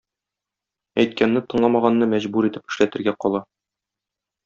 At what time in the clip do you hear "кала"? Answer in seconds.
3.27-3.47